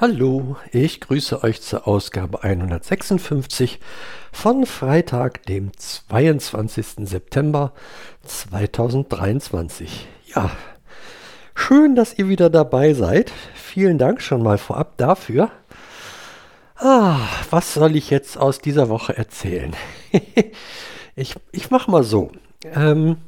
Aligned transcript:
Hallo, 0.00 0.56
ich 0.72 1.02
grüße 1.02 1.44
euch 1.44 1.60
zur 1.60 1.86
Ausgabe 1.86 2.42
156 2.42 3.80
von 4.32 4.64
Freitag, 4.64 5.44
dem 5.44 5.76
22. 5.76 7.06
September 7.06 7.74
2023. 8.24 10.08
Ja, 10.34 10.50
schön, 11.54 11.96
dass 11.96 12.16
ihr 12.16 12.30
wieder 12.30 12.48
dabei 12.48 12.94
seid. 12.94 13.30
Vielen 13.54 13.98
Dank 13.98 14.22
schon 14.22 14.42
mal 14.42 14.56
vorab 14.56 14.96
dafür. 14.96 15.50
Ah, 16.76 17.18
was 17.50 17.74
soll 17.74 17.94
ich 17.94 18.08
jetzt 18.08 18.38
aus 18.38 18.58
dieser 18.58 18.88
Woche 18.88 19.14
erzählen? 19.18 19.76
ich 21.14 21.36
ich 21.52 21.70
mache 21.70 21.90
mal 21.90 22.04
so. 22.04 22.32
Ähm, 22.74 23.18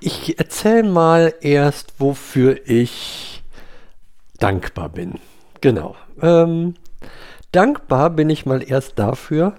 ich 0.00 0.38
erzähle 0.38 0.82
mal 0.82 1.32
erst, 1.40 1.94
wofür 1.98 2.60
ich 2.68 3.42
dankbar 4.38 4.90
bin. 4.90 5.14
Genau. 5.60 5.96
Ähm, 6.20 6.74
dankbar 7.52 8.10
bin 8.10 8.30
ich 8.30 8.46
mal 8.46 8.62
erst 8.62 8.98
dafür, 8.98 9.54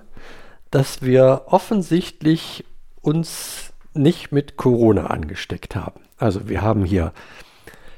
dass 0.72 1.02
wir 1.02 1.44
offensichtlich 1.48 2.66
uns 3.02 3.74
nicht 3.94 4.32
mit 4.32 4.58
Corona 4.58 5.08
angesteckt 5.08 5.76
haben. 5.76 6.02
Also 6.18 6.48
wir 6.48 6.62
haben 6.62 6.86
hier 6.86 7.14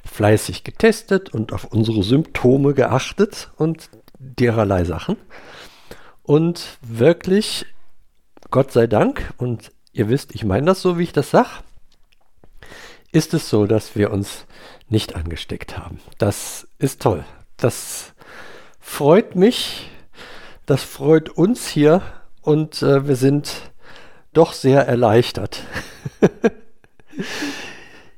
fleißig 0.06 0.64
getestet 0.64 1.34
und 1.34 1.54
auf 1.54 1.66
unsere 1.66 2.04
Symptome 2.04 2.74
geachtet 2.74 3.52
und 3.58 3.90
dererlei 4.18 4.84
Sachen. 4.84 5.18
Und 6.24 6.78
wirklich, 6.82 7.66
Gott 8.52 8.72
sei 8.72 8.88
Dank, 8.88 9.34
und 9.38 9.72
ihr 9.92 10.10
wisst, 10.10 10.34
ich 10.34 10.44
meine 10.44 10.68
das 10.68 10.82
so, 10.82 10.98
wie 10.98 11.04
ich 11.04 11.14
das 11.14 11.32
sage, 11.32 11.50
ist 13.12 13.34
es 13.34 13.50
so, 13.50 13.66
dass 13.66 13.96
wir 13.96 14.12
uns 14.12 14.46
nicht 14.88 15.16
angesteckt 15.16 15.78
haben. 15.78 16.00
Das 16.18 16.68
ist 16.78 17.02
toll. 17.02 17.26
Das 17.62 18.14
freut 18.80 19.36
mich, 19.36 19.92
das 20.66 20.82
freut 20.82 21.30
uns 21.30 21.68
hier 21.68 22.02
und 22.42 22.82
äh, 22.82 23.08
wir 23.08 23.16
sind 23.16 23.72
doch 24.34 24.54
sehr 24.54 24.88
erleichtert. 24.88 25.62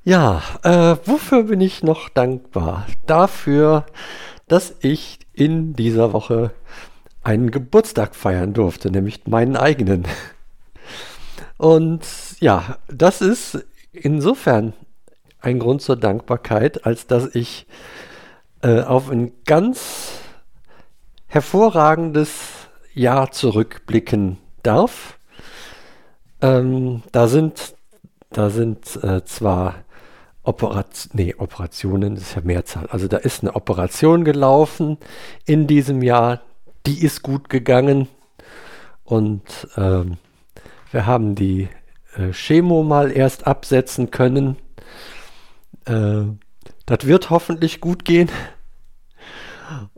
ja, 0.06 0.42
äh, 0.64 0.96
wofür 1.04 1.44
bin 1.44 1.60
ich 1.60 1.84
noch 1.84 2.08
dankbar? 2.08 2.88
Dafür, 3.06 3.86
dass 4.48 4.76
ich 4.80 5.20
in 5.34 5.74
dieser 5.74 6.14
Woche 6.14 6.52
einen 7.22 7.52
Geburtstag 7.52 8.16
feiern 8.16 8.54
durfte, 8.54 8.92
nämlich 8.92 9.28
meinen 9.28 9.58
eigenen. 9.58 10.06
Und 11.58 12.06
ja, 12.40 12.78
das 12.88 13.20
ist 13.20 13.66
insofern 13.92 14.72
ein 15.42 15.60
Grund 15.60 15.82
zur 15.82 15.98
Dankbarkeit, 15.98 16.86
als 16.86 17.08
dass 17.08 17.36
ich 17.36 17.68
äh, 18.64 18.82
auf 18.82 19.10
ein 19.10 19.32
ganz 19.46 20.20
hervorragendes 21.28 22.32
Jahr 22.94 23.32
zurückblicken 23.32 24.38
darf. 24.64 25.20
Ähm, 26.42 27.04
da 27.12 27.28
sind, 27.28 27.76
da 28.32 28.50
sind 28.50 29.04
äh, 29.04 29.24
zwar 29.26 29.76
Operation, 30.44 31.12
nee, 31.14 31.36
Operationen, 31.38 32.16
das 32.16 32.24
ist 32.24 32.36
ja 32.36 32.42
Mehrzahl. 32.44 32.88
Also 32.88 33.08
da 33.08 33.18
ist 33.18 33.44
eine 33.44 33.56
Operation 33.56 34.24
gelaufen 34.24 34.98
in 35.46 35.68
diesem 35.68 36.02
Jahr, 36.02 36.42
die 36.86 37.04
ist 37.04 37.22
gut 37.22 37.50
gegangen 37.50 38.08
und 39.04 39.68
ähm, 39.78 40.18
wir 40.92 41.06
haben 41.06 41.36
die 41.36 41.70
äh, 42.16 42.32
Chemo 42.32 42.84
mal 42.84 43.12
erst 43.12 43.48
absetzen 43.48 44.12
können. 44.12 44.58
Äh, 45.86 46.24
das 46.86 47.08
wird 47.08 47.30
hoffentlich 47.30 47.80
gut 47.80 48.04
gehen. 48.04 48.30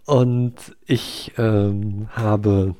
Und 0.05 0.75
ich 0.85 1.33
ähm, 1.37 2.07
habe 2.11 2.75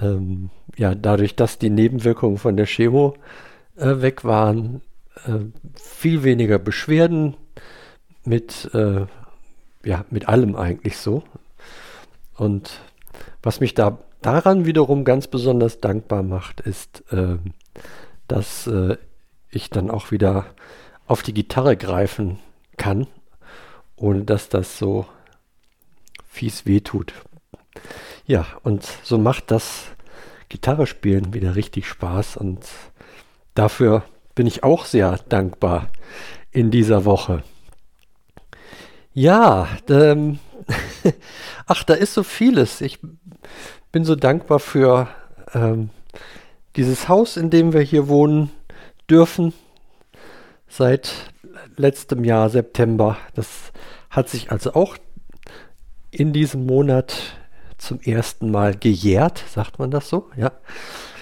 ähm, 0.00 0.50
ja 0.76 0.94
dadurch, 0.94 1.36
dass 1.36 1.58
die 1.58 1.70
Nebenwirkungen 1.70 2.36
von 2.38 2.56
der 2.56 2.66
Chemo 2.66 3.14
äh, 3.76 4.00
weg 4.02 4.24
waren, 4.24 4.82
äh, 5.26 5.38
viel 5.74 6.22
weniger 6.22 6.58
Beschwerden 6.58 7.36
mit 8.24 8.70
äh, 8.74 9.06
ja 9.84 10.04
mit 10.10 10.28
allem 10.28 10.54
eigentlich 10.54 10.98
so. 10.98 11.22
Und 12.34 12.80
was 13.42 13.60
mich 13.60 13.74
da 13.74 13.98
daran 14.20 14.66
wiederum 14.66 15.04
ganz 15.04 15.28
besonders 15.28 15.80
dankbar 15.80 16.22
macht, 16.22 16.60
ist, 16.60 17.04
ähm, 17.10 17.54
dass 18.28 18.66
äh, 18.66 18.96
ich 19.50 19.70
dann 19.70 19.90
auch 19.90 20.10
wieder 20.10 20.46
auf 21.06 21.22
die 21.22 21.32
Gitarre 21.32 21.76
greifen 21.76 22.38
kann, 22.76 23.06
ohne 23.94 24.24
dass 24.24 24.48
das 24.48 24.78
so 24.78 25.06
fies 26.36 26.66
wehtut. 26.66 27.14
Ja, 28.26 28.46
und 28.62 28.86
so 29.02 29.16
macht 29.16 29.50
das 29.50 29.86
Gitarre 30.50 30.86
spielen 30.86 31.32
wieder 31.32 31.56
richtig 31.56 31.88
Spaß 31.88 32.36
und 32.36 32.60
dafür 33.54 34.04
bin 34.34 34.46
ich 34.46 34.62
auch 34.62 34.84
sehr 34.84 35.18
dankbar 35.30 35.88
in 36.50 36.70
dieser 36.70 37.06
Woche. 37.06 37.42
Ja, 39.14 39.66
ähm, 39.88 40.38
ach, 41.66 41.84
da 41.84 41.94
ist 41.94 42.12
so 42.12 42.22
vieles. 42.22 42.82
Ich 42.82 42.98
bin 43.90 44.04
so 44.04 44.14
dankbar 44.14 44.58
für 44.58 45.08
ähm, 45.54 45.88
dieses 46.76 47.08
Haus, 47.08 47.38
in 47.38 47.48
dem 47.48 47.72
wir 47.72 47.80
hier 47.80 48.08
wohnen 48.08 48.50
dürfen 49.08 49.54
seit 50.68 51.12
letztem 51.76 52.24
Jahr 52.24 52.50
September. 52.50 53.16
Das 53.34 53.72
hat 54.10 54.28
sich 54.28 54.52
also 54.52 54.74
auch 54.74 54.98
in 56.10 56.32
diesem 56.32 56.66
Monat 56.66 57.36
zum 57.78 58.00
ersten 58.00 58.50
Mal 58.50 58.74
gejährt, 58.74 59.44
sagt 59.48 59.78
man 59.78 59.90
das 59.90 60.08
so? 60.08 60.30
Ja, 60.36 60.52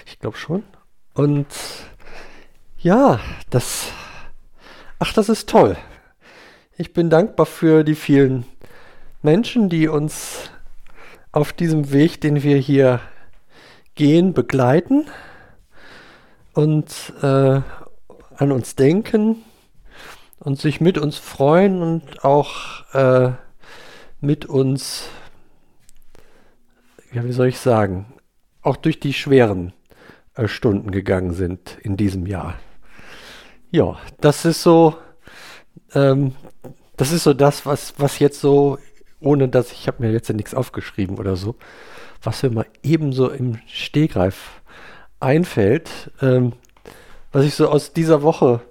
ich 0.05 0.19
glaube 0.19 0.37
schon. 0.37 0.63
Und 1.13 1.47
ja, 2.77 3.19
das, 3.49 3.91
ach, 4.99 5.13
das 5.13 5.29
ist 5.29 5.49
toll. 5.49 5.77
Ich 6.77 6.93
bin 6.93 7.09
dankbar 7.09 7.45
für 7.45 7.83
die 7.83 7.95
vielen 7.95 8.45
Menschen, 9.21 9.69
die 9.69 9.87
uns 9.87 10.49
auf 11.31 11.51
diesem 11.51 11.91
Weg, 11.91 12.21
den 12.21 12.43
wir 12.43 12.57
hier 12.57 12.99
gehen, 13.95 14.33
begleiten 14.33 15.07
und 16.53 17.13
äh, 17.21 17.61
an 18.37 18.51
uns 18.51 18.75
denken 18.75 19.43
und 20.39 20.59
sich 20.59 20.81
mit 20.81 20.97
uns 20.97 21.17
freuen 21.17 21.81
und 21.81 22.23
auch 22.23 22.93
äh, 22.93 23.31
mit 24.25 24.45
uns, 24.45 25.07
ja, 27.13 27.23
wie 27.23 27.31
soll 27.31 27.47
ich 27.47 27.59
sagen, 27.59 28.05
auch 28.61 28.75
durch 28.75 28.99
die 28.99 29.13
schweren 29.13 29.73
äh, 30.35 30.47
Stunden 30.47 30.91
gegangen 30.91 31.33
sind 31.33 31.77
in 31.81 31.97
diesem 31.97 32.25
Jahr. 32.25 32.55
Ja, 33.71 33.97
das 34.19 34.45
ist 34.45 34.63
so, 34.63 34.95
ähm, 35.93 36.33
das 36.97 37.11
ist 37.11 37.23
so 37.23 37.33
das, 37.33 37.65
was, 37.65 37.93
was 37.97 38.19
jetzt 38.19 38.41
so, 38.41 38.77
ohne 39.19 39.47
dass 39.47 39.71
ich 39.71 39.87
habe 39.87 40.03
mir 40.03 40.11
jetzt 40.11 40.27
ja 40.27 40.35
nichts 40.35 40.53
aufgeschrieben 40.53 41.17
oder 41.17 41.35
so, 41.35 41.55
was 42.23 42.41
mir 42.43 42.49
mal 42.49 42.65
ebenso 42.83 43.29
im 43.29 43.59
Stehgreif 43.67 44.61
einfällt, 45.19 46.11
ähm, 46.21 46.53
was 47.31 47.45
ich 47.45 47.53
so 47.53 47.69
aus 47.69 47.93
dieser 47.93 48.21
Woche 48.23 48.61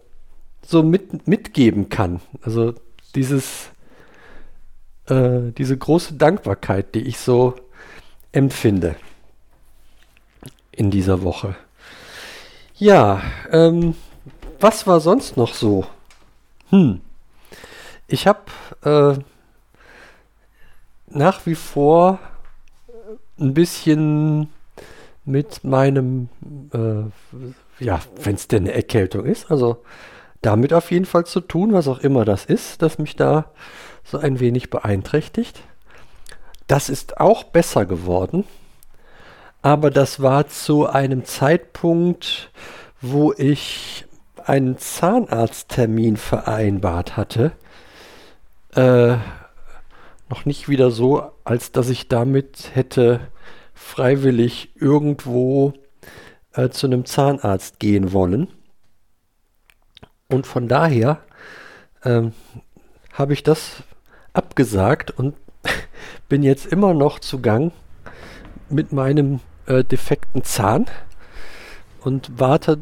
so 0.67 0.83
mit, 0.83 1.29
mitgeben 1.29 1.89
kann. 1.89 2.21
Also 2.43 2.75
dieses, 3.15 3.71
äh, 5.09 5.53
diese 5.57 5.77
große 5.77 6.15
Dankbarkeit, 6.15 6.95
die 6.95 7.03
ich 7.03 7.19
so 7.19 7.55
empfinde 8.33 8.97
in 10.73 10.91
dieser 10.91 11.23
Woche. 11.23 11.57
Ja, 12.77 13.23
ähm, 13.51 13.95
was 14.61 14.87
war 14.87 15.01
sonst 15.01 15.37
noch 15.37 15.55
so? 15.55 15.87
Hm. 16.71 17.01
Ich 18.09 18.27
habe 18.27 18.41
äh, 18.83 19.19
nach 21.07 21.47
wie 21.47 21.55
vor 21.55 22.19
ein 23.39 23.55
bisschen 23.55 24.49
mit 25.25 25.65
meinem, 25.65 26.29
äh, 26.73 27.85
ja, 27.85 28.01
wenn 28.23 28.35
es 28.35 28.49
denn 28.49 28.65
eine 28.65 28.75
Erkältung 28.75 29.25
ist, 29.25 29.51
also 29.51 29.83
damit 30.45 30.73
auf 30.73 30.91
jeden 30.91 31.07
Fall 31.07 31.25
zu 31.25 31.41
tun, 31.41 31.73
was 31.73 31.89
auch 31.89 31.99
immer 31.99 32.25
das 32.25 32.45
ist, 32.45 32.83
das 32.83 32.99
mich 32.99 33.17
da 33.17 33.47
so 34.03 34.19
ein 34.19 34.41
wenig 34.41 34.71
beeinträchtigt. 34.71 35.61
Das 36.67 36.89
ist 36.89 37.21
auch 37.21 37.45
besser 37.45 37.87
geworden, 37.87 38.45
aber 39.63 39.91
das 39.91 40.21
war 40.21 40.49
zu 40.49 40.87
einem 40.87 41.25
Zeitpunkt, 41.25 42.51
wo 43.01 43.33
ich 43.33 44.07
einen 44.45 44.77
Zahnarzttermin 44.79 46.17
vereinbart 46.17 47.17
hatte. 47.17 47.53
Äh, 48.75 49.17
noch 50.29 50.45
nicht 50.45 50.69
wieder 50.69 50.91
so, 50.91 51.31
als 51.45 51.73
dass 51.73 51.89
ich 51.89 52.09
damit 52.09 52.71
hätte 52.75 53.21
freiwillig 53.73 54.73
irgendwo 54.77 55.75
äh, 56.53 56.69
zu 56.69 56.87
einem 56.87 57.05
Zahnarzt 57.05 57.79
gehen 57.79 58.13
wollen. 58.13 58.49
Und 60.35 60.47
von 60.47 60.69
daher 60.69 61.19
ähm, 62.05 62.33
habe 63.13 63.33
ich 63.33 63.43
das 63.45 63.83
abgesagt 64.33 65.13
und 65.13 65.37
bin 66.29 66.43
jetzt 66.43 66.67
immer 66.67 66.93
noch 66.93 67.21
zu 67.21 67.41
Gang 67.41 67.73
mit 68.69 68.93
meinem 68.93 69.41
äh, 69.67 69.85
defekten 69.85 70.43
Zahn 70.43 70.87
und 72.03 72.33
warte 72.39 72.79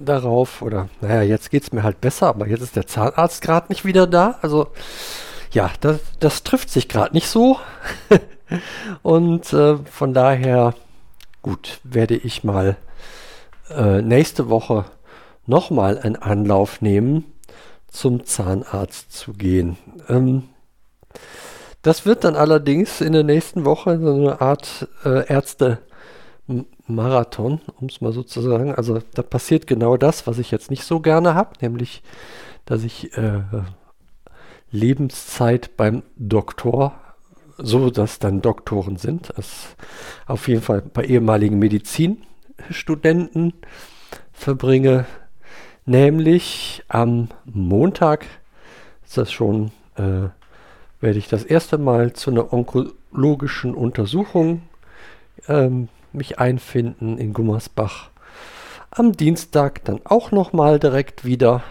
darauf, 0.00 0.62
oder 0.62 0.88
naja, 1.00 1.22
jetzt 1.22 1.50
geht 1.50 1.62
es 1.62 1.72
mir 1.72 1.82
halt 1.82 2.00
besser, 2.00 2.26
aber 2.26 2.48
jetzt 2.48 2.62
ist 2.62 2.74
der 2.74 2.86
Zahnarzt 2.86 3.42
gerade 3.42 3.68
nicht 3.68 3.84
wieder 3.84 4.06
da. 4.06 4.38
Also 4.42 4.68
ja, 5.52 5.70
das, 5.80 6.00
das 6.18 6.42
trifft 6.42 6.70
sich 6.70 6.88
gerade 6.88 7.14
nicht 7.14 7.28
so. 7.28 7.58
und 9.02 9.52
äh, 9.52 9.76
von 9.76 10.12
daher, 10.12 10.74
gut, 11.42 11.80
werde 11.84 12.16
ich 12.16 12.42
mal 12.42 12.76
äh, 13.70 14.02
nächste 14.02 14.48
Woche 14.48 14.86
nochmal 15.50 15.98
einen 15.98 16.16
Anlauf 16.16 16.80
nehmen, 16.80 17.26
zum 17.88 18.24
Zahnarzt 18.24 19.12
zu 19.12 19.34
gehen. 19.34 19.76
Ähm, 20.08 20.44
das 21.82 22.06
wird 22.06 22.24
dann 22.24 22.36
allerdings 22.36 23.02
in 23.02 23.12
der 23.12 23.24
nächsten 23.24 23.66
Woche 23.66 23.98
so 23.98 24.14
eine 24.14 24.40
Art 24.40 24.88
äh, 25.04 25.28
Ärzte-Marathon, 25.28 27.60
um 27.80 27.88
es 27.88 28.00
mal 28.00 28.12
so 28.12 28.22
zu 28.22 28.40
sagen. 28.40 28.72
Also 28.74 29.00
da 29.14 29.22
passiert 29.22 29.66
genau 29.66 29.96
das, 29.96 30.26
was 30.26 30.38
ich 30.38 30.50
jetzt 30.50 30.70
nicht 30.70 30.84
so 30.84 31.00
gerne 31.00 31.34
habe, 31.34 31.54
nämlich, 31.60 32.02
dass 32.64 32.84
ich 32.84 33.16
äh, 33.16 33.42
Lebenszeit 34.70 35.76
beim 35.76 36.02
Doktor, 36.16 36.94
so 37.58 37.90
dass 37.90 38.18
dann 38.18 38.40
Doktoren 38.40 38.96
sind, 38.96 39.34
das 39.36 39.76
auf 40.26 40.48
jeden 40.48 40.62
Fall 40.62 40.82
bei 40.82 41.04
ehemaligen 41.04 41.58
Medizinstudenten 41.58 43.52
verbringe, 44.32 45.04
nämlich 45.90 46.84
am 46.88 47.28
Montag 47.44 48.24
ist 49.04 49.18
das 49.18 49.32
schon 49.32 49.72
äh, 49.96 50.28
werde 51.00 51.18
ich 51.18 51.28
das 51.28 51.44
erste 51.44 51.78
Mal 51.78 52.12
zu 52.12 52.30
einer 52.30 52.52
onkologischen 52.52 53.74
Untersuchung 53.74 54.62
ähm, 55.48 55.88
mich 56.12 56.38
einfinden 56.38 57.18
in 57.18 57.32
Gummersbach. 57.32 58.10
Am 58.90 59.12
Dienstag 59.12 59.84
dann 59.84 60.00
auch 60.04 60.30
nochmal 60.30 60.78
direkt 60.78 61.24
wieder. 61.24 61.62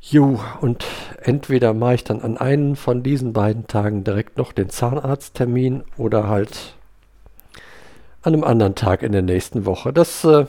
Jo, 0.00 0.40
und 0.60 0.86
entweder 1.20 1.74
mache 1.74 1.96
ich 1.96 2.04
dann 2.04 2.22
an 2.22 2.38
einem 2.38 2.76
von 2.76 3.02
diesen 3.02 3.32
beiden 3.32 3.66
Tagen 3.66 4.04
direkt 4.04 4.38
noch 4.38 4.52
den 4.52 4.70
Zahnarzttermin 4.70 5.82
oder 5.96 6.28
halt 6.28 6.74
an 8.22 8.34
einem 8.34 8.44
anderen 8.44 8.74
Tag 8.74 9.02
in 9.02 9.12
der 9.12 9.22
nächsten 9.22 9.66
Woche. 9.66 9.92
Das, 9.92 10.24
äh, 10.24 10.46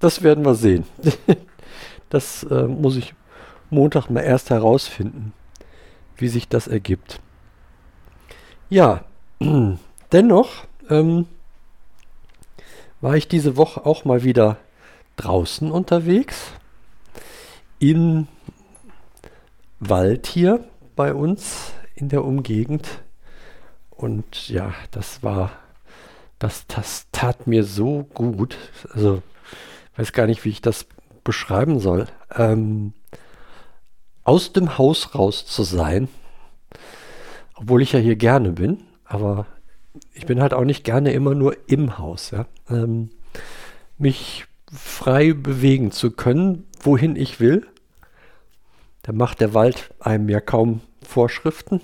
das 0.00 0.22
werden 0.22 0.44
wir 0.44 0.54
sehen. 0.54 0.84
das 2.10 2.44
äh, 2.44 2.64
muss 2.64 2.96
ich 2.96 3.14
Montag 3.70 4.08
mal 4.08 4.20
erst 4.20 4.50
herausfinden 4.50 5.32
wie 6.20 6.28
sich 6.28 6.48
das 6.48 6.66
ergibt. 6.66 7.20
Ja, 8.68 9.04
dennoch 10.12 10.50
ähm, 10.90 11.26
war 13.00 13.16
ich 13.16 13.28
diese 13.28 13.56
Woche 13.56 13.86
auch 13.86 14.04
mal 14.04 14.24
wieder 14.24 14.58
draußen 15.16 15.70
unterwegs. 15.70 16.52
Im 17.78 18.26
Wald 19.78 20.26
hier 20.26 20.64
bei 20.96 21.14
uns 21.14 21.72
in 21.94 22.08
der 22.08 22.24
Umgegend. 22.24 23.02
Und 23.90 24.48
ja, 24.48 24.74
das 24.90 25.22
war, 25.22 25.52
das, 26.38 26.66
das 26.66 27.06
tat 27.12 27.46
mir 27.46 27.64
so 27.64 28.02
gut. 28.14 28.56
Also, 28.92 29.22
weiß 29.98 30.12
gar 30.12 30.26
nicht, 30.26 30.44
wie 30.44 30.50
ich 30.50 30.62
das 30.62 30.86
beschreiben 31.24 31.80
soll. 31.80 32.06
Ähm, 32.34 32.94
aus 34.24 34.52
dem 34.52 34.78
Haus 34.78 35.14
raus 35.14 35.44
zu 35.44 35.62
sein, 35.62 36.08
obwohl 37.54 37.82
ich 37.82 37.92
ja 37.92 37.98
hier 37.98 38.16
gerne 38.16 38.52
bin, 38.52 38.84
aber 39.04 39.46
ich 40.14 40.26
bin 40.26 40.40
halt 40.40 40.54
auch 40.54 40.64
nicht 40.64 40.84
gerne 40.84 41.12
immer 41.12 41.34
nur 41.34 41.56
im 41.66 41.98
Haus. 41.98 42.30
Ja? 42.30 42.46
Ähm, 42.70 43.10
mich 43.96 44.46
frei 44.72 45.32
bewegen 45.32 45.90
zu 45.90 46.10
können, 46.12 46.66
wohin 46.80 47.16
ich 47.16 47.40
will. 47.40 47.66
Da 49.02 49.12
macht 49.12 49.40
der 49.40 49.54
Wald 49.54 49.94
einem 49.98 50.28
ja 50.28 50.40
kaum 50.40 50.82
Vorschriften. 51.02 51.80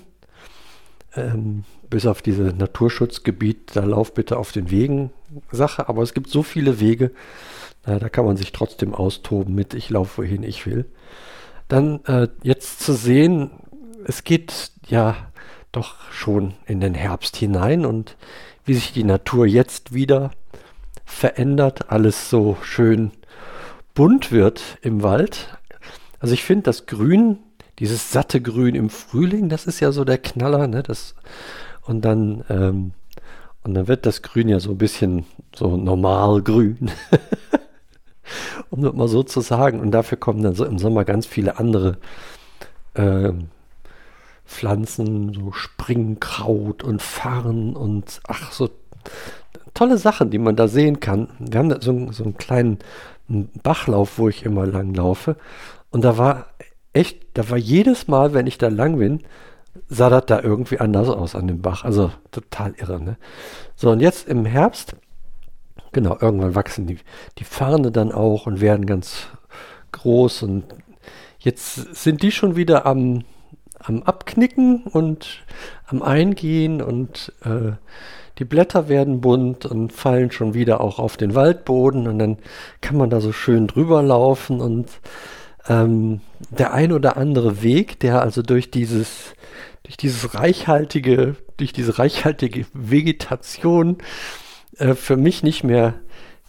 Ähm, 1.15 1.63
bis 1.89 2.05
auf 2.05 2.21
diese 2.21 2.43
Naturschutzgebiet, 2.43 3.75
da 3.75 3.85
lauf 3.85 4.13
bitte 4.13 4.37
auf 4.37 4.51
den 4.51 4.69
Wegen 4.69 5.11
Sache. 5.51 5.87
Aber 5.87 6.01
es 6.01 6.13
gibt 6.13 6.29
so 6.29 6.43
viele 6.43 6.79
Wege, 6.79 7.11
na, 7.85 7.99
da 7.99 8.09
kann 8.09 8.25
man 8.25 8.37
sich 8.37 8.51
trotzdem 8.51 8.93
austoben 8.93 9.53
mit, 9.55 9.73
ich 9.73 9.89
laufe 9.89 10.23
wohin 10.23 10.43
ich 10.43 10.65
will 10.65 10.85
dann 11.67 12.03
äh, 12.05 12.27
jetzt 12.43 12.81
zu 12.81 12.93
sehen, 12.93 13.51
es 14.05 14.23
geht 14.23 14.71
ja 14.87 15.15
doch 15.71 16.11
schon 16.11 16.53
in 16.65 16.79
den 16.79 16.93
Herbst 16.93 17.35
hinein 17.35 17.85
und 17.85 18.17
wie 18.65 18.75
sich 18.75 18.93
die 18.93 19.03
Natur 19.03 19.45
jetzt 19.45 19.93
wieder 19.93 20.31
verändert, 21.05 21.91
alles 21.91 22.29
so 22.29 22.57
schön 22.63 23.11
bunt 23.93 24.31
wird 24.31 24.77
im 24.81 25.03
Wald. 25.03 25.57
Also 26.19 26.33
ich 26.33 26.43
finde 26.43 26.63
das 26.63 26.85
Grün, 26.85 27.39
dieses 27.79 28.11
satte 28.11 28.41
Grün 28.41 28.75
im 28.75 28.89
Frühling, 28.89 29.49
das 29.49 29.65
ist 29.65 29.79
ja 29.79 29.91
so 29.91 30.05
der 30.05 30.17
Knaller, 30.17 30.67
ne? 30.67 30.83
Das, 30.83 31.15
und 31.81 32.03
dann 32.03 32.43
ähm, 32.49 32.91
und 33.65 33.73
dann 33.73 33.87
wird 33.87 34.05
das 34.05 34.21
Grün 34.21 34.47
ja 34.47 34.59
so 34.59 34.71
ein 34.71 34.77
bisschen 34.77 35.25
so 35.55 35.75
normal 35.75 36.43
grün. 36.43 36.91
um 38.69 38.83
das 38.83 38.93
mal 38.93 39.07
so 39.07 39.23
zu 39.23 39.41
sagen. 39.41 39.79
Und 39.79 39.91
dafür 39.91 40.19
kommen 40.19 40.43
dann 40.43 40.53
so 40.53 40.65
im 40.65 40.77
Sommer 40.77 41.03
ganz 41.03 41.25
viele 41.25 41.57
andere 41.57 41.97
äh, 42.93 43.31
Pflanzen, 44.45 45.33
so 45.33 45.51
Springkraut 45.51 46.83
und 46.83 47.01
Farn 47.01 47.75
und 47.75 48.21
ach, 48.27 48.51
so 48.51 48.69
tolle 49.73 49.97
Sachen, 49.97 50.29
die 50.29 50.37
man 50.37 50.55
da 50.55 50.67
sehen 50.67 50.99
kann. 50.99 51.29
Wir 51.39 51.59
haben 51.59 51.69
da 51.69 51.81
so, 51.81 52.11
so 52.11 52.23
einen 52.23 52.37
kleinen 52.37 52.77
Bachlauf, 53.63 54.19
wo 54.19 54.29
ich 54.29 54.45
immer 54.45 54.67
lang 54.67 54.93
laufe. 54.93 55.37
Und 55.89 56.03
da 56.03 56.19
war 56.19 56.47
echt, 56.95 57.25
da 57.33 57.49
war 57.49 57.57
jedes 57.57 58.07
Mal, 58.07 58.33
wenn 58.33 58.47
ich 58.47 58.57
da 58.57 58.69
lang 58.69 58.97
bin, 58.97 59.21
sah 59.87 60.09
das 60.09 60.25
da 60.27 60.41
irgendwie 60.41 60.79
anders 60.79 61.09
aus 61.09 61.35
an 61.35 61.47
dem 61.47 61.61
Bach. 61.61 61.83
Also 61.83 62.11
total 62.31 62.73
irre, 62.77 63.01
ne? 63.01 63.17
So, 63.75 63.91
und 63.91 63.99
jetzt 63.99 64.27
im 64.27 64.45
Herbst 64.45 64.95
Genau, 65.95 66.17
irgendwann 66.19 66.55
wachsen 66.55 66.87
die, 66.87 66.97
die 67.37 67.45
Farne 67.45 67.89
dann 67.89 68.11
auch 68.11 68.47
und 68.47 68.59
werden 68.59 68.85
ganz 68.85 69.27
groß 69.93 70.43
und 70.43 70.65
jetzt 71.39 71.95
sind 71.95 72.21
die 72.21 72.33
schon 72.33 72.57
wieder 72.57 72.85
am, 72.85 73.23
am 73.79 74.03
Abknicken 74.03 74.83
und 74.83 75.45
am 75.87 76.01
Eingehen 76.01 76.81
und 76.81 77.31
äh, 77.45 77.77
die 78.39 78.43
Blätter 78.43 78.89
werden 78.89 79.21
bunt 79.21 79.65
und 79.65 79.93
fallen 79.93 80.31
schon 80.31 80.53
wieder 80.53 80.81
auch 80.81 80.99
auf 80.99 81.15
den 81.15 81.33
Waldboden 81.33 82.09
und 82.09 82.19
dann 82.19 82.39
kann 82.81 82.97
man 82.97 83.09
da 83.09 83.21
so 83.21 83.31
schön 83.31 83.65
drüber 83.65 84.03
laufen 84.03 84.59
und 84.59 84.89
ähm, 85.67 86.21
der 86.49 86.73
ein 86.73 86.91
oder 86.91 87.17
andere 87.17 87.61
Weg, 87.63 87.99
der 87.99 88.21
also 88.21 88.41
durch 88.41 88.71
dieses, 88.71 89.33
durch 89.83 89.97
dieses 89.97 90.33
reichhaltige, 90.35 91.35
durch 91.57 91.73
diese 91.73 91.97
reichhaltige 91.99 92.65
Vegetation 92.73 93.97
äh, 94.77 94.93
für 94.93 95.17
mich 95.17 95.43
nicht 95.43 95.63
mehr 95.63 95.95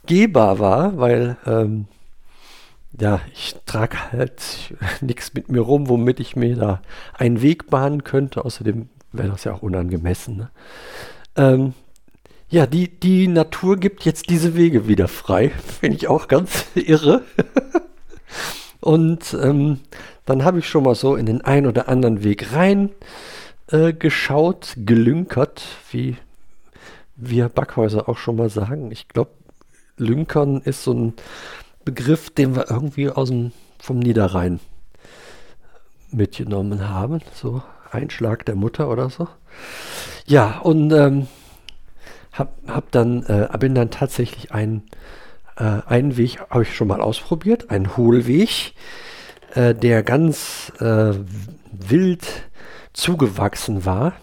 gehbar 0.07 0.59
war, 0.59 0.99
weil 0.99 1.37
ähm, 1.47 1.87
ja, 2.99 3.21
ich 3.33 3.57
trage 3.67 4.13
halt 4.13 4.75
nichts 5.01 5.35
mit 5.35 5.51
mir 5.51 5.61
rum, 5.61 5.89
womit 5.89 6.21
ich 6.21 6.37
mir 6.37 6.57
da 6.57 6.83
einen 7.15 7.43
Weg 7.43 7.69
bahnen 7.71 8.05
könnte. 8.05 8.45
Außerdem 8.45 8.89
wäre 9.13 9.29
das 9.29 9.45
ja 9.45 9.55
auch 9.55 9.63
unangemessen. 9.63 10.37
Ne? 10.37 10.51
Ähm, 11.37 11.75
ja, 12.49 12.67
die, 12.67 12.89
die 12.89 13.29
Natur 13.29 13.77
gibt 13.77 14.05
jetzt 14.05 14.31
diese 14.31 14.57
Wege 14.57 14.89
wieder 14.89 15.09
frei. 15.09 15.51
Finde 15.81 15.97
ich 15.97 16.09
auch 16.09 16.29
ganz 16.29 16.67
irre. 16.75 17.23
Und 18.81 19.37
ähm, 19.43 19.81
dann 20.25 20.45
habe 20.45 20.59
ich 20.59 20.69
schon 20.69 20.85
mal 20.85 20.95
so 20.95 21.17
in 21.17 21.27
den 21.27 21.41
einen 21.43 21.67
oder 21.67 21.89
anderen 21.89 22.23
Weg 22.25 22.53
rein 22.53 22.91
äh, 23.69 23.93
geschaut, 23.93 24.75
gelünkert, 24.77 25.63
wie 25.91 26.17
wir 27.17 27.49
Backhäuser 27.49 28.09
auch 28.09 28.19
schon 28.19 28.37
mal 28.37 28.51
sagen. 28.51 28.91
Ich 28.91 29.09
glaube, 29.09 29.31
Lünkern 29.97 30.61
ist 30.61 30.85
so 30.85 30.93
ein 30.93 31.15
Begriff, 31.85 32.31
den 32.31 32.55
wir 32.55 32.71
irgendwie 32.71 33.09
aus 33.09 33.29
dem, 33.29 33.53
vom 33.79 33.99
Niederrhein 33.99 34.61
mitgenommen 36.11 36.89
haben. 36.89 37.21
So 37.35 37.63
Einschlag 37.91 38.45
der 38.45 38.57
Mutter 38.57 38.91
oder 38.91 39.09
so. 39.11 39.29
Ja, 40.27 40.59
und 40.59 40.93
ähm, 40.93 41.29
hab, 42.33 42.53
hab 42.67 42.91
dann, 42.91 43.23
äh, 43.25 43.49
bin 43.59 43.75
dann 43.75 43.91
tatsächlich 43.91 44.53
ein, 44.53 44.83
äh, 45.57 45.83
einen 45.87 46.17
Weg, 46.17 46.41
habe 46.51 46.63
ich 46.63 46.75
schon 46.75 46.89
mal 46.89 47.01
ausprobiert, 47.01 47.71
ein 47.71 47.97
Hohlweg, 47.97 48.75
äh, 49.55 49.75
der 49.75 50.03
ganz 50.03 50.73
äh, 50.81 51.15
wild 51.73 52.27
zugewachsen 52.93 53.85
war 53.85 54.15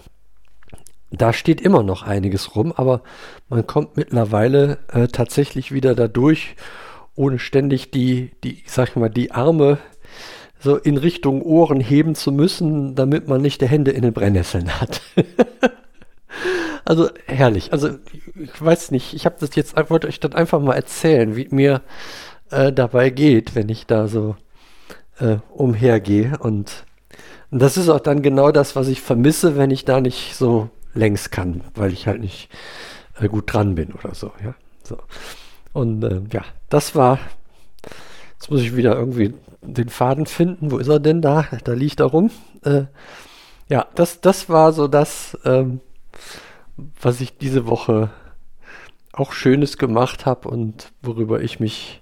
da 1.13 1.31
steht 1.31 1.61
immer 1.61 1.83
noch 1.83 2.03
einiges 2.03 2.55
rum, 2.55 2.73
aber 2.75 3.01
man 3.47 3.67
kommt 3.67 3.97
mittlerweile 3.97 4.79
äh, 4.91 5.07
tatsächlich 5.07 5.71
wieder 5.71 5.93
dadurch, 5.93 6.55
ohne 7.15 7.37
ständig 7.37 7.91
die, 7.91 8.31
die, 8.43 8.63
sag 8.65 8.95
mal, 8.95 9.09
die 9.09 9.31
Arme 9.31 9.77
so 10.59 10.75
in 10.75 10.97
Richtung 10.97 11.43
Ohren 11.43 11.79
heben 11.79 12.15
zu 12.15 12.31
müssen, 12.31 12.95
damit 12.95 13.27
man 13.27 13.41
nicht 13.41 13.61
die 13.61 13.67
Hände 13.67 13.91
in 13.91 14.01
den 14.01 14.13
Brennnesseln 14.13 14.81
hat. 14.81 15.01
also 16.85 17.09
herrlich. 17.25 17.71
Also 17.71 17.89
ich 18.35 18.61
weiß 18.61 18.91
nicht, 18.91 19.13
ich 19.13 19.25
habe 19.25 19.35
das 19.39 19.55
jetzt, 19.55 19.75
wollte 19.89 20.07
euch 20.07 20.19
das 20.19 20.33
einfach 20.33 20.59
mal 20.59 20.75
erzählen, 20.75 21.35
wie 21.35 21.47
mir 21.51 21.81
äh, 22.51 22.71
dabei 22.71 23.09
geht, 23.09 23.55
wenn 23.55 23.69
ich 23.69 23.85
da 23.87 24.07
so 24.07 24.35
äh, 25.19 25.37
umhergehe. 25.51 26.37
Und, 26.39 26.85
und 27.51 27.61
das 27.61 27.77
ist 27.77 27.89
auch 27.89 27.99
dann 27.99 28.21
genau 28.21 28.51
das, 28.51 28.75
was 28.75 28.87
ich 28.87 29.01
vermisse, 29.01 29.57
wenn 29.57 29.71
ich 29.71 29.85
da 29.85 30.01
nicht 30.01 30.35
so 30.35 30.69
längs 30.93 31.31
kann, 31.31 31.61
weil 31.75 31.93
ich 31.93 32.07
halt 32.07 32.21
nicht 32.21 32.49
äh, 33.19 33.27
gut 33.27 33.51
dran 33.51 33.75
bin 33.75 33.93
oder 33.93 34.13
so. 34.13 34.31
Ja, 34.43 34.55
so. 34.83 34.97
Und 35.73 36.03
äh, 36.03 36.21
ja, 36.31 36.43
das 36.69 36.95
war. 36.95 37.19
Jetzt 38.33 38.51
muss 38.51 38.61
ich 38.61 38.75
wieder 38.75 38.95
irgendwie 38.95 39.33
den 39.61 39.89
Faden 39.89 40.25
finden. 40.25 40.71
Wo 40.71 40.77
ist 40.77 40.89
er 40.89 40.99
denn 40.99 41.21
da? 41.21 41.47
Da 41.63 41.73
liegt 41.73 42.01
er 42.01 42.07
rum. 42.07 42.29
Äh, 42.63 42.83
ja, 43.69 43.87
das, 43.95 44.19
das 44.21 44.49
war 44.49 44.73
so 44.73 44.87
das, 44.87 45.37
ähm, 45.45 45.79
was 46.77 47.21
ich 47.21 47.37
diese 47.37 47.67
Woche 47.67 48.09
auch 49.11 49.31
Schönes 49.31 49.77
gemacht 49.77 50.25
habe 50.25 50.49
und 50.49 50.91
worüber 51.01 51.41
ich 51.41 51.59
mich 51.59 52.01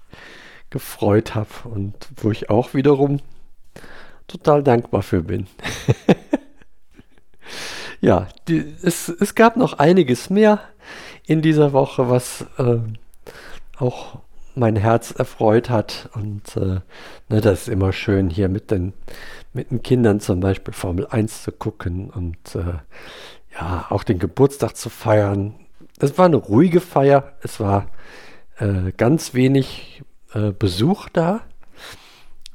gefreut 0.70 1.34
habe 1.34 1.50
und 1.64 1.94
wo 2.16 2.30
ich 2.30 2.48
auch 2.48 2.72
wiederum 2.72 3.20
total 4.26 4.62
dankbar 4.62 5.02
für 5.02 5.22
bin. 5.22 5.46
ja, 8.00 8.28
die, 8.48 8.74
es, 8.82 9.08
es 9.08 9.34
gab 9.34 9.56
noch 9.56 9.74
einiges 9.74 10.30
mehr 10.30 10.60
in 11.26 11.42
dieser 11.42 11.74
Woche, 11.74 12.08
was 12.08 12.46
äh, 12.56 12.78
auch 13.76 14.20
mein 14.54 14.76
Herz 14.76 15.10
erfreut 15.10 15.70
hat. 15.70 16.08
Und 16.14 16.56
äh, 16.56 16.80
ne, 17.28 17.40
das 17.40 17.62
ist 17.62 17.68
immer 17.68 17.92
schön, 17.92 18.30
hier 18.30 18.48
mit 18.48 18.70
den, 18.70 18.94
mit 19.52 19.70
den 19.70 19.82
Kindern 19.82 20.20
zum 20.20 20.40
Beispiel 20.40 20.74
Formel 20.74 21.06
1 21.06 21.42
zu 21.42 21.52
gucken 21.52 22.10
und 22.10 22.54
äh, 22.54 22.78
ja, 23.54 23.86
auch 23.90 24.04
den 24.04 24.18
Geburtstag 24.18 24.76
zu 24.76 24.90
feiern. 24.90 25.54
Es 25.98 26.18
war 26.18 26.26
eine 26.26 26.36
ruhige 26.36 26.80
Feier. 26.80 27.32
Es 27.42 27.60
war 27.60 27.86
äh, 28.58 28.92
ganz 28.96 29.34
wenig 29.34 30.02
äh, 30.34 30.52
Besuch 30.52 31.08
da. 31.10 31.42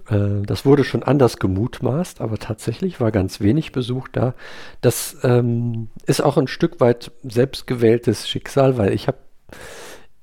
Äh, 0.10 0.42
das 0.46 0.66
wurde 0.66 0.84
schon 0.84 1.04
anders 1.04 1.38
gemutmaßt, 1.38 2.22
aber 2.22 2.38
tatsächlich 2.38 3.00
war 3.00 3.12
ganz 3.12 3.39
wenig 3.39 3.72
Besuch 3.72 4.08
da. 4.08 4.34
Das 4.82 5.18
ähm, 5.24 5.89
ist 6.06 6.22
auch 6.22 6.38
ein 6.38 6.48
Stück 6.48 6.80
weit 6.80 7.12
selbstgewähltes 7.24 8.27
Schicksal, 8.27 8.77
weil 8.77 8.94
ich 8.94 9.08
habe 9.08 9.18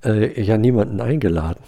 äh, 0.05 0.41
ja 0.41 0.59
niemanden 0.59 1.01
eingeladen. 1.01 1.63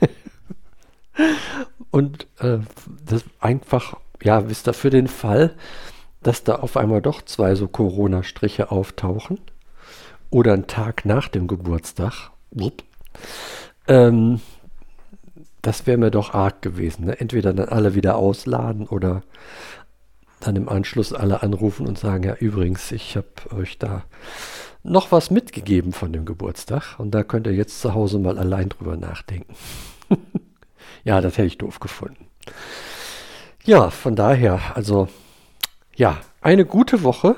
Und 1.90 2.26
äh, 2.38 2.58
das 3.04 3.24
einfach, 3.40 3.96
ja, 4.22 4.48
wisst 4.48 4.68
ihr, 4.68 4.72
für 4.72 4.90
den 4.90 5.08
Fall, 5.08 5.54
dass 6.22 6.44
da 6.44 6.56
auf 6.56 6.76
einmal 6.76 7.02
doch 7.02 7.22
zwei 7.22 7.54
so 7.54 7.68
Corona-Striche 7.68 8.70
auftauchen 8.70 9.40
oder 10.30 10.52
einen 10.52 10.66
Tag 10.66 11.04
nach 11.04 11.28
dem 11.28 11.46
Geburtstag, 11.46 12.30
ähm, 13.88 14.40
das 15.62 15.86
wäre 15.86 15.98
mir 15.98 16.10
doch 16.10 16.34
arg 16.34 16.62
gewesen. 16.62 17.06
Ne? 17.06 17.20
Entweder 17.20 17.52
dann 17.52 17.68
alle 17.68 17.94
wieder 17.94 18.16
ausladen 18.16 18.86
oder 18.86 19.22
dann 20.40 20.56
im 20.56 20.68
Anschluss 20.68 21.12
alle 21.12 21.42
anrufen 21.42 21.86
und 21.86 21.98
sagen, 21.98 22.24
ja 22.24 22.34
übrigens, 22.34 22.92
ich 22.92 23.16
habe 23.16 23.28
euch 23.54 23.78
da 23.78 24.04
noch 24.82 25.12
was 25.12 25.30
mitgegeben 25.30 25.92
von 25.92 26.12
dem 26.12 26.24
Geburtstag 26.24 26.98
und 26.98 27.10
da 27.10 27.22
könnt 27.22 27.46
ihr 27.46 27.52
jetzt 27.52 27.80
zu 27.80 27.92
Hause 27.92 28.18
mal 28.18 28.38
allein 28.38 28.70
drüber 28.70 28.96
nachdenken. 28.96 29.54
ja, 31.04 31.20
das 31.20 31.36
hätte 31.36 31.48
ich 31.48 31.58
doof 31.58 31.80
gefunden. 31.80 32.26
Ja, 33.64 33.90
von 33.90 34.16
daher, 34.16 34.58
also 34.74 35.08
ja, 36.00 36.18
eine 36.40 36.64
gute 36.64 37.02
Woche. 37.02 37.36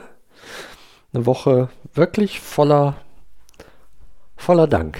Eine 1.13 1.27
Woche 1.27 1.69
wirklich 1.95 2.39
voller, 2.39 2.95
voller 4.37 4.69
Dank. 4.69 4.99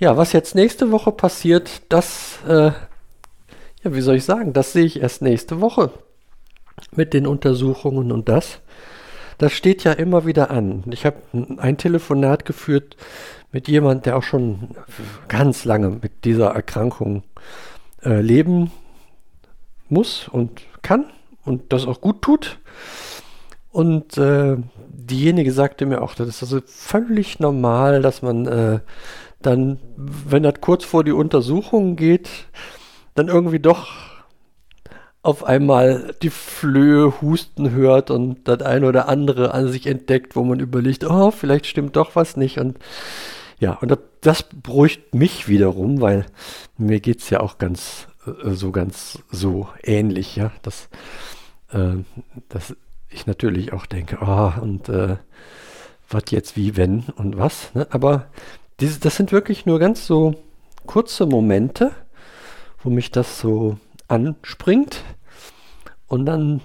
Ja, 0.00 0.16
was 0.16 0.32
jetzt 0.32 0.56
nächste 0.56 0.90
Woche 0.90 1.12
passiert, 1.12 1.82
das, 1.90 2.40
äh, 2.48 2.72
ja, 3.84 3.94
wie 3.94 4.00
soll 4.00 4.16
ich 4.16 4.24
sagen, 4.24 4.52
das 4.52 4.72
sehe 4.72 4.84
ich 4.84 5.00
erst 5.00 5.22
nächste 5.22 5.60
Woche 5.60 5.92
mit 6.90 7.14
den 7.14 7.24
Untersuchungen 7.24 8.10
und 8.10 8.28
das. 8.28 8.58
Das 9.38 9.52
steht 9.52 9.84
ja 9.84 9.92
immer 9.92 10.26
wieder 10.26 10.50
an. 10.50 10.82
Ich 10.90 11.06
habe 11.06 11.18
ein 11.58 11.78
Telefonat 11.78 12.44
geführt 12.44 12.96
mit 13.52 13.68
jemand, 13.68 14.06
der 14.06 14.16
auch 14.16 14.24
schon 14.24 14.74
ganz 15.28 15.64
lange 15.64 15.90
mit 15.90 16.24
dieser 16.24 16.48
Erkrankung 16.48 17.22
äh, 18.02 18.20
leben 18.20 18.72
muss 19.88 20.26
und 20.26 20.62
kann 20.82 21.04
und 21.44 21.72
das 21.72 21.86
auch 21.86 22.00
gut 22.00 22.22
tut. 22.22 22.58
Und 23.70 24.18
äh, 24.18 24.56
diejenige 24.88 25.52
sagte 25.52 25.86
mir 25.86 26.02
auch, 26.02 26.14
das 26.14 26.28
ist 26.28 26.42
also 26.42 26.60
völlig 26.66 27.40
normal, 27.40 28.02
dass 28.02 28.20
man 28.22 28.46
äh, 28.46 28.80
dann, 29.40 29.78
wenn 29.96 30.42
das 30.42 30.60
kurz 30.60 30.84
vor 30.84 31.04
die 31.04 31.12
Untersuchung 31.12 31.96
geht, 31.96 32.28
dann 33.14 33.28
irgendwie 33.28 33.58
doch 33.58 33.88
auf 35.22 35.44
einmal 35.44 36.14
die 36.22 36.30
Flöhe 36.30 37.20
husten 37.20 37.70
hört 37.70 38.10
und 38.10 38.48
das 38.48 38.60
eine 38.62 38.86
oder 38.86 39.08
andere 39.08 39.54
an 39.54 39.68
sich 39.68 39.86
entdeckt, 39.86 40.34
wo 40.34 40.42
man 40.42 40.58
überlegt, 40.58 41.04
oh, 41.04 41.30
vielleicht 41.30 41.66
stimmt 41.66 41.96
doch 41.96 42.16
was 42.16 42.36
nicht. 42.36 42.58
Und 42.58 42.78
ja, 43.60 43.74
und 43.74 43.96
das 44.20 44.42
beruhigt 44.42 45.14
mich 45.14 45.48
wiederum, 45.48 46.00
weil 46.00 46.26
mir 46.76 47.00
geht 47.00 47.20
es 47.20 47.30
ja 47.30 47.40
auch 47.40 47.58
ganz 47.58 48.08
so 48.24 48.72
ganz 48.72 49.18
so 49.30 49.68
ähnlich, 49.82 50.36
ja, 50.36 50.52
dass, 50.62 50.88
äh, 51.70 51.96
dass 52.48 52.76
ich 53.10 53.26
natürlich 53.26 53.72
auch 53.72 53.86
denke, 53.86 54.18
oh, 54.20 54.52
und 54.60 54.88
äh, 54.88 55.16
was 56.08 56.24
jetzt 56.30 56.56
wie, 56.56 56.76
wenn 56.76 57.04
und 57.16 57.38
was. 57.38 57.74
Ne? 57.74 57.86
Aber 57.90 58.26
diese, 58.80 59.00
das 59.00 59.16
sind 59.16 59.32
wirklich 59.32 59.66
nur 59.66 59.78
ganz 59.78 60.06
so 60.06 60.34
kurze 60.86 61.26
Momente, 61.26 61.92
wo 62.82 62.90
mich 62.90 63.10
das 63.10 63.40
so 63.40 63.78
anspringt. 64.08 65.04
Und 66.06 66.26
dann 66.26 66.60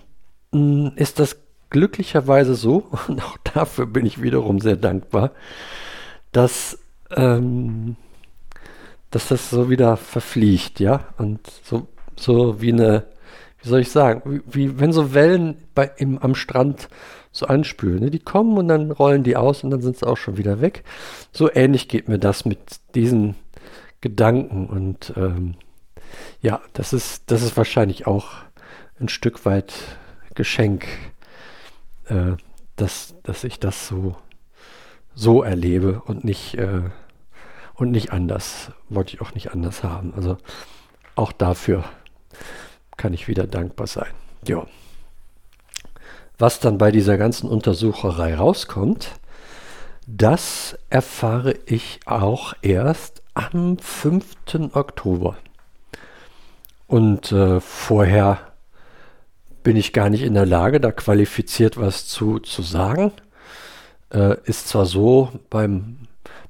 mh, 0.51 0.59
mm, 0.59 0.91
ist 0.95 1.19
das 1.19 1.37
glücklicherweise 1.69 2.55
so, 2.55 2.89
und 3.07 3.23
auch 3.23 3.37
dafür 3.43 3.85
bin 3.85 4.05
ich 4.05 4.21
wiederum 4.21 4.59
sehr 4.59 4.77
dankbar, 4.77 5.31
dass, 6.31 6.77
ähm, 7.11 7.95
dass 9.11 9.29
das 9.29 9.49
so 9.49 9.69
wieder 9.69 9.97
verfliegt, 9.97 10.79
ja, 10.79 11.07
und 11.17 11.39
so, 11.63 11.87
so 12.15 12.61
wie 12.61 12.73
eine, 12.73 13.05
wie 13.61 13.69
soll 13.69 13.79
ich 13.79 13.91
sagen, 13.91 14.21
wie, 14.25 14.41
wie 14.47 14.79
wenn 14.79 14.91
so 14.91 15.13
Wellen 15.13 15.57
bei, 15.73 15.91
im, 15.97 16.17
am 16.19 16.35
Strand 16.35 16.89
so 17.31 17.45
anspülen. 17.45 17.99
Ne? 17.99 18.11
Die 18.11 18.19
kommen 18.19 18.57
und 18.57 18.67
dann 18.67 18.91
rollen 18.91 19.23
die 19.23 19.37
aus 19.37 19.63
und 19.63 19.69
dann 19.69 19.81
sind 19.81 19.97
sie 19.97 20.07
auch 20.07 20.17
schon 20.17 20.37
wieder 20.37 20.59
weg. 20.59 20.83
So 21.31 21.51
ähnlich 21.53 21.87
geht 21.87 22.09
mir 22.09 22.19
das 22.19 22.45
mit 22.45 22.59
diesen 22.95 23.35
Gedanken 24.01 24.67
und 24.67 25.13
ähm, 25.15 25.55
ja, 26.41 26.61
das 26.73 26.93
ist, 26.93 27.29
das 27.31 27.43
ist 27.43 27.57
wahrscheinlich 27.57 28.07
auch 28.07 28.31
ein 28.99 29.09
Stück 29.09 29.45
weit 29.45 29.73
Geschenk, 30.35 30.87
äh, 32.05 32.33
dass, 32.75 33.15
dass 33.23 33.43
ich 33.43 33.59
das 33.59 33.87
so, 33.87 34.15
so 35.13 35.43
erlebe 35.43 36.01
und 36.05 36.23
nicht, 36.23 36.55
äh, 36.55 36.81
und 37.77 37.91
nicht 37.91 38.11
anders. 38.11 38.71
Wollte 38.89 39.13
ich 39.13 39.21
auch 39.21 39.33
nicht 39.33 39.51
anders 39.51 39.83
haben. 39.83 40.13
Also 40.15 40.37
auch 41.15 41.31
dafür 41.31 41.85
kann 42.97 43.13
ich 43.13 43.27
wieder 43.27 43.47
dankbar 43.47 43.87
sein. 43.87 44.11
Ja. 44.45 44.65
Was 46.37 46.59
dann 46.59 46.77
bei 46.77 46.91
dieser 46.91 47.17
ganzen 47.17 47.49
Untersucherei 47.49 48.35
rauskommt, 48.35 49.11
das 50.05 50.77
erfahre 50.89 51.55
ich 51.65 51.99
auch 52.05 52.53
erst 52.61 53.23
am 53.33 53.77
5. 53.77 54.73
Oktober. 54.73 55.37
Und 56.87 57.31
äh, 57.31 57.59
vorher 57.59 58.39
bin 59.63 59.75
ich 59.75 59.91
gar 59.91 60.09
nicht 60.09 60.21
in 60.23 60.33
der 60.33 60.45
Lage, 60.45 60.79
da 60.79 60.91
qualifiziert 60.91 61.77
was 61.77 62.07
zu, 62.07 62.39
zu 62.39 62.61
sagen. 62.61 63.11
Äh, 64.13 64.37
ist 64.45 64.69
zwar 64.69 64.85
so 64.85 65.31
beim, 65.49 66.06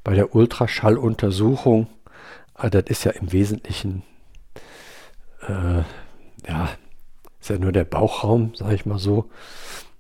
bei 0.08 0.16
der 0.16 0.34
Ultraschalluntersuchung, 0.34 1.88
aber 2.54 2.70
das 2.70 2.86
ist 2.86 3.04
ja 3.04 3.12
im 3.12 3.34
Wesentlichen, 3.34 4.04
äh, 5.46 5.84
ja, 6.48 6.70
ist 7.42 7.50
ja 7.50 7.58
nur 7.58 7.74
der 7.74 7.84
Bauchraum, 7.84 8.56
sage 8.56 8.76
ich 8.76 8.86
mal 8.86 9.00
so. 9.00 9.30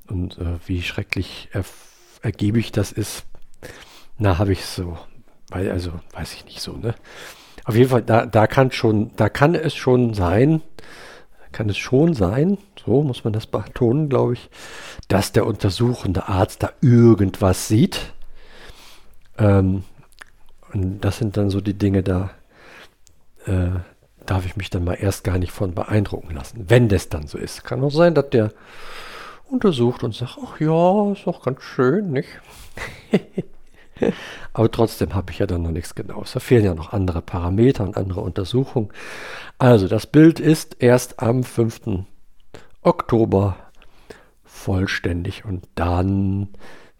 Und 0.07 0.37
äh, 0.37 0.59
wie 0.65 0.81
schrecklich 0.81 1.49
er, 1.51 1.65
ergiebig 2.21 2.71
das 2.71 2.93
ist, 2.93 3.25
na, 4.17 4.37
habe 4.37 4.53
ich 4.53 4.63
so, 4.63 4.97
weil, 5.49 5.69
also 5.71 5.91
weiß 6.13 6.35
ich 6.35 6.45
nicht 6.45 6.61
so, 6.61 6.77
ne? 6.77 6.95
Auf 7.65 7.75
jeden 7.75 7.89
Fall, 7.89 8.01
da, 8.01 8.25
da 8.25 8.47
kann 8.47 8.71
schon, 8.71 9.11
da 9.17 9.27
kann 9.27 9.55
es 9.55 9.75
schon 9.75 10.13
sein, 10.13 10.61
kann 11.51 11.67
es 11.67 11.77
schon 11.77 12.13
sein, 12.13 12.57
so 12.85 13.03
muss 13.03 13.25
man 13.25 13.33
das 13.33 13.45
betonen, 13.45 14.07
glaube 14.07 14.35
ich, 14.35 14.49
dass 15.09 15.33
der 15.33 15.45
untersuchende 15.45 16.29
Arzt 16.29 16.63
da 16.63 16.71
irgendwas 16.79 17.67
sieht. 17.67 18.13
Ähm, 19.37 19.83
und 20.73 21.01
das 21.01 21.17
sind 21.17 21.37
dann 21.37 21.49
so 21.49 21.61
die 21.61 21.77
Dinge, 21.77 22.03
da, 22.03 22.31
äh, 23.45 23.79
darf 24.25 24.45
ich 24.45 24.57
mich 24.57 24.69
dann 24.69 24.83
mal 24.83 24.95
erst 24.95 25.23
gar 25.23 25.37
nicht 25.37 25.51
von 25.51 25.73
beeindrucken 25.73 26.35
lassen, 26.35 26.65
wenn 26.67 26.89
das 26.89 27.09
dann 27.09 27.27
so 27.27 27.37
ist. 27.37 27.63
Kann 27.63 27.83
auch 27.83 27.91
sein, 27.91 28.13
dass 28.13 28.29
der 28.29 28.51
untersucht 29.49 30.03
und 30.03 30.13
sagt, 30.13 30.37
ach 30.43 30.59
ja, 30.59 31.11
ist 31.11 31.25
doch 31.25 31.41
ganz 31.43 31.61
schön, 31.63 32.11
nicht? 32.11 32.29
Aber 34.53 34.69
trotzdem 34.69 35.15
habe 35.15 35.31
ich 35.31 35.39
ja 35.39 35.47
dann 35.47 35.63
noch 35.63 35.71
nichts 35.71 35.95
Genaues. 35.95 36.33
Da 36.33 36.39
fehlen 36.39 36.65
ja 36.65 36.75
noch 36.75 36.93
andere 36.93 37.21
Parameter 37.21 37.83
und 37.83 37.97
andere 37.97 38.21
Untersuchungen. 38.21 38.89
Also 39.57 39.87
das 39.87 40.05
Bild 40.05 40.39
ist 40.39 40.77
erst 40.79 41.19
am 41.19 41.43
5. 41.43 42.05
Oktober 42.81 43.57
vollständig 44.43 45.45
und 45.45 45.67
dann 45.75 46.49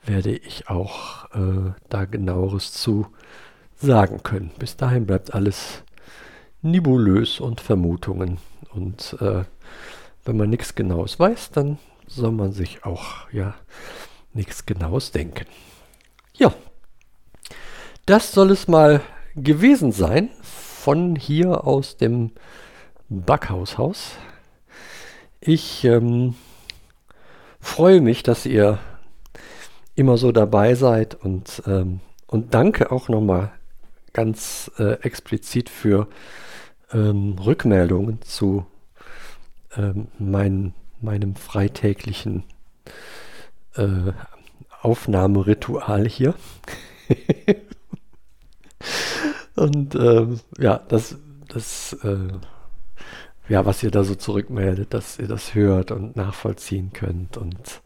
werde 0.04 0.32
ich 0.32 0.70
auch 0.70 1.26
äh, 1.34 1.72
da 1.90 2.06
genaueres 2.06 2.72
zu 2.72 3.08
sagen 3.78 4.24
können. 4.24 4.52
Bis 4.60 4.76
dahin 4.76 5.06
bleibt 5.06 5.34
alles 5.34 5.84
nebulös 6.62 7.40
und 7.40 7.62
Vermutungen. 7.62 8.40
Und 8.74 9.16
äh, 9.22 9.44
wenn 10.26 10.38
man 10.38 10.50
nichts 10.50 10.76
Genaues 10.76 11.20
weiß, 11.20 11.52
dann 11.52 11.78
soll 12.08 12.32
man 12.32 12.52
sich 12.52 12.84
auch 12.84 13.32
ja 13.32 13.56
nichts 14.34 14.66
Genaues 14.66 15.12
denken. 15.12 15.46
Ja, 16.34 16.54
das 18.06 18.32
soll 18.32 18.52
es 18.52 18.68
mal 18.68 19.02
gewesen 19.36 19.92
sein 19.92 20.30
von 20.42 21.16
hier 21.16 21.66
aus 21.66 21.98
dem 21.98 22.32
Backhaushaus. 23.10 24.12
Ich 25.40 25.84
ähm, 25.84 26.36
freue 27.60 28.02
mich, 28.02 28.24
dass 28.24 28.46
ihr 28.46 28.80
immer 29.96 30.18
so 30.18 30.32
dabei 30.32 30.76
seid 30.76 31.16
und, 31.16 31.64
ähm, 31.68 32.00
und 32.28 32.54
danke 32.54 32.92
auch 32.92 33.10
nochmal 33.10 33.52
ganz 34.14 34.72
äh, 34.78 34.94
explizit 35.02 35.70
für 35.70 36.08
ähm, 36.92 37.38
Rückmeldungen 37.40 38.22
zu 38.22 38.66
ähm, 39.76 40.08
mein, 40.18 40.74
meinem 41.02 41.36
freitäglichen 41.36 42.44
äh, 43.76 44.14
Aufnahmeritual 44.82 46.08
hier. 46.08 46.36
und 49.56 49.96
ähm, 49.96 50.40
ja, 50.58 50.78
das, 50.88 51.18
das 51.48 51.94
äh, 52.04 52.30
ja, 53.50 53.66
was 53.66 53.82
ihr 53.84 53.92
da 53.92 54.04
so 54.04 54.16
zurückmeldet, 54.16 54.94
dass 54.94 55.20
ihr 55.20 55.28
das 55.28 55.56
hört 55.56 55.92
und 55.92 56.16
nachvollziehen 56.16 56.92
könnt 56.94 57.38
und 57.38 57.82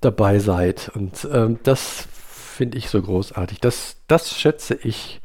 dabei 0.00 0.38
seid. 0.38 0.90
Und 0.94 1.26
ähm, 1.32 1.58
das 1.62 2.08
finde 2.56 2.78
ich 2.78 2.88
so 2.88 3.00
großartig. 3.02 3.60
Das, 3.60 3.96
das 4.08 4.34
schätze 4.34 4.74
ich 4.74 5.20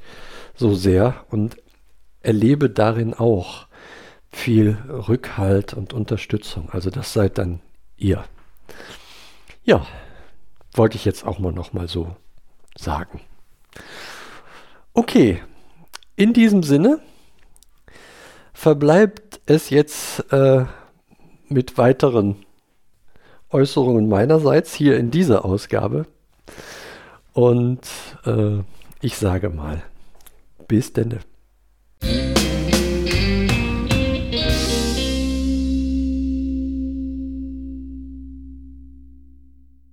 so 0.54 0.76
sehr 0.76 1.26
und 1.30 1.56
erlebe 2.20 2.70
darin 2.70 3.14
auch 3.14 3.68
viel 4.32 4.78
Rückhalt 4.88 5.74
und 5.74 5.94
Unterstützung. 5.94 6.70
Also 6.72 6.90
das 6.90 7.14
seid 7.14 7.38
dann 7.38 7.62
ihr. 7.98 8.24
Ja, 9.64 9.86
wollte 10.74 10.98
ich 10.98 11.06
jetzt 11.06 11.26
auch 11.26 11.40
mal 11.40 11.52
noch 11.52 11.72
so 11.88 12.16
sagen. 12.78 13.22
Okay, 14.94 15.42
in 16.16 16.34
diesem 16.34 16.64
Sinne 16.64 17.00
verbleibt 18.54 19.40
es 19.46 19.70
jetzt 19.70 20.32
äh, 20.34 20.66
mit 21.48 21.78
weiteren 21.78 22.46
Äußerungen 23.50 24.10
meinerseits 24.10 24.74
hier 24.74 24.98
in 24.98 25.12
dieser 25.12 25.46
Ausgabe. 25.46 26.06
Und 27.34 27.88
äh, 28.26 28.60
ich 29.02 29.18
sage 29.18 29.50
mal, 29.50 29.82
bis 30.68 30.94
denn. 30.94 31.20